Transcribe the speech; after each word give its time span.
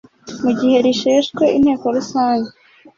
Mu 0.43 0.51
gihe 0.59 0.77
risheshwe 0.85 1.43
inteko 1.57 1.85
rusange 1.95 2.49